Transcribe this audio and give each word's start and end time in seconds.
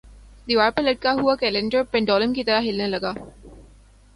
دیوار 0.47 0.71
پر 0.71 0.83
لٹکا 0.83 1.13
ہوا 1.13 1.35
کیلنڈر 1.35 1.83
پنڈولم 1.91 2.33
کی 2.33 2.43
طرح 2.43 2.61
ہلنے 2.61 2.87
لگا 2.87 3.13